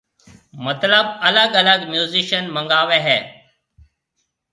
[0.65, 3.19] مطلب الگ الگ ميوزيشن منگاوي ھيَََ